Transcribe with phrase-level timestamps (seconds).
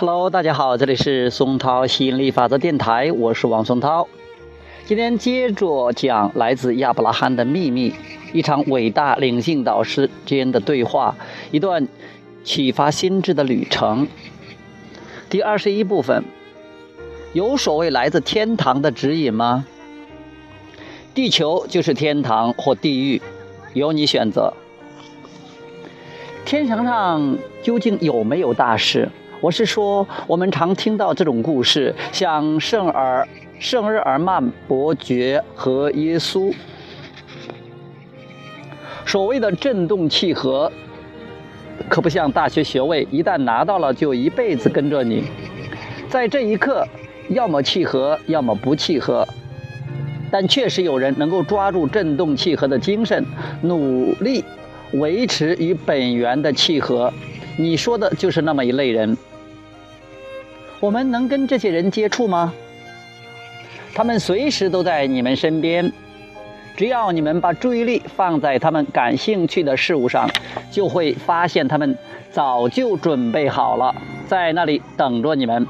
[0.00, 4.08] Hello，大家好，这里是松涛吸引力法则电台，我是王松涛。
[4.86, 7.92] 今天接着讲来自亚伯拉罕的秘密，
[8.32, 11.14] 一场伟大灵性导师间的对话，
[11.50, 11.86] 一段
[12.42, 14.08] 启发心智的旅程。
[15.28, 16.24] 第二十一部分，
[17.34, 19.66] 有所谓来自天堂的指引吗？
[21.12, 23.20] 地球就是天堂或地狱，
[23.74, 24.54] 由你选择。
[26.46, 29.10] 天堂上究竟有没有大事？
[29.40, 33.26] 我是说，我们常听到这种故事，像圣尔
[33.58, 36.54] 圣日耳曼伯爵和耶稣。
[39.06, 40.70] 所谓的振动契合，
[41.88, 45.24] 可不像大学学位，一旦拿到了就一辈子跟着你。
[46.10, 46.86] 在这一刻，
[47.30, 49.26] 要么契合，要么不契合。
[50.30, 53.24] 但确实有人能够抓住振动契合的精神，
[53.62, 54.44] 努力
[54.92, 57.10] 维持与本源的契合。
[57.56, 59.16] 你说的就是那么一类人。
[60.80, 62.52] 我们能跟这些人接触吗？
[63.94, 65.92] 他们随时都在你们身边，
[66.74, 70.26] 只要你们把注意力放在他们感兴趣的事物上，
[70.70, 71.96] 就会发现他们
[72.30, 73.94] 早就准备好了，
[74.26, 75.66] 在那里等着你们。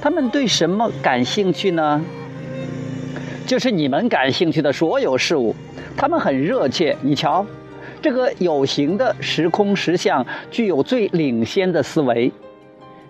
[0.00, 2.00] 他们对什么感兴趣呢？
[3.46, 5.56] 就是你们感兴趣的所有事物。
[5.96, 6.96] 他们很热切。
[7.00, 7.44] 你瞧，
[8.00, 12.30] 这个有形的时空实相具有最领先的思维。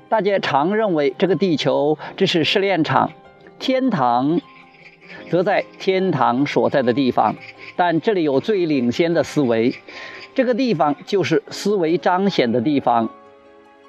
[0.09, 3.11] 大家常认为这个地球只是试炼场，
[3.59, 4.41] 天堂
[5.31, 7.35] 则在天堂所在的地方。
[7.75, 9.75] 但这里有最领先的思维，
[10.35, 13.09] 这个地方就是思维彰显的地方，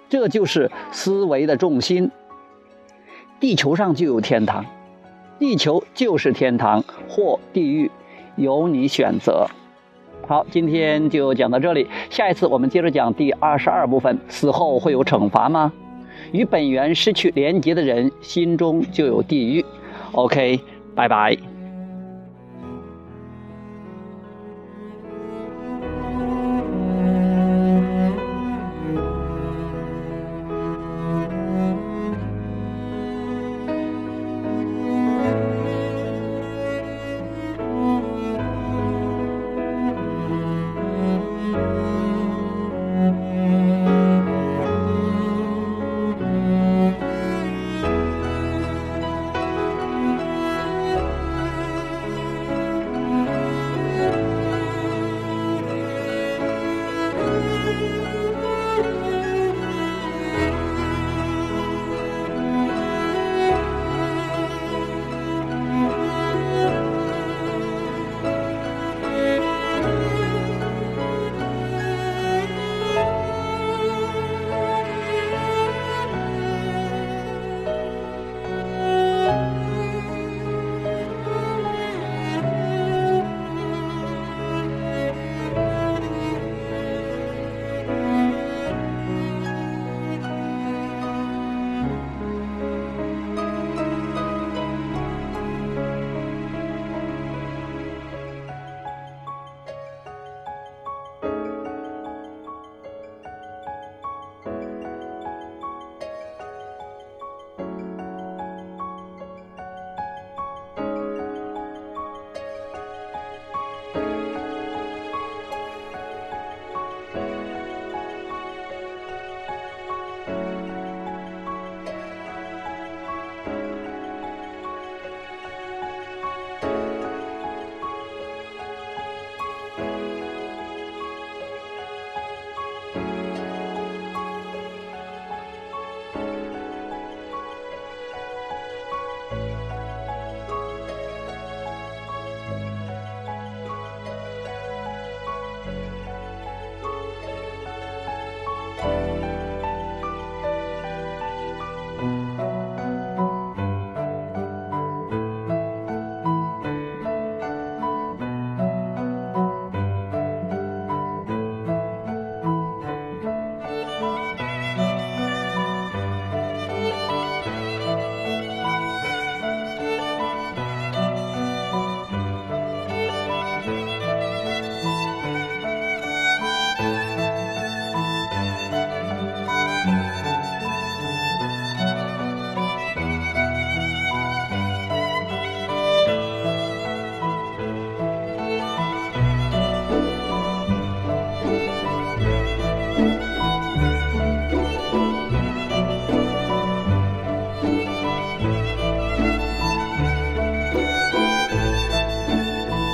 [0.10, 2.10] 这就是思维的重心。
[3.40, 4.66] 地球上就有天堂，
[5.38, 7.92] 地球就是天堂或地狱，
[8.36, 9.46] 由你选择。
[10.28, 15.72] 好，今天就讲到这里，下一次我们接着讲第二十二部分：死后会有惩罚吗？
[16.32, 19.66] 与本源失去连结的人，心中就有地狱。
[20.12, 20.60] OK，
[20.96, 21.38] 拜拜。